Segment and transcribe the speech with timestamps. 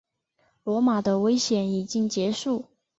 [0.63, 2.65] 罗马的危险已经结束。